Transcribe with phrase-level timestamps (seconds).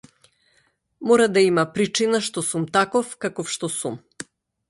[1.09, 4.01] Мора да има причина што сум таков каков што сум.